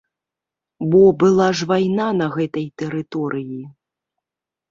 [0.93, 3.61] Бо была ж вайна на гэтай тэрыторыі.